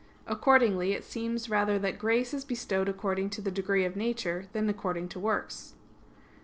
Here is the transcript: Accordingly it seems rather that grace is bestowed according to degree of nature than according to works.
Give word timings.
Accordingly 0.25 0.93
it 0.93 1.03
seems 1.03 1.47
rather 1.47 1.77
that 1.77 1.99
grace 1.99 2.33
is 2.33 2.43
bestowed 2.43 2.89
according 2.89 3.29
to 3.29 3.39
degree 3.43 3.85
of 3.85 3.95
nature 3.95 4.47
than 4.51 4.67
according 4.67 5.09
to 5.09 5.19
works. 5.19 5.75